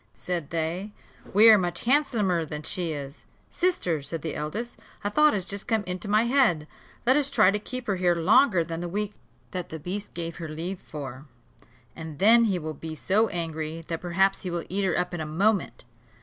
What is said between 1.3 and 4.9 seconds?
"We are much handsomer than she is." "Sister," said the eldest,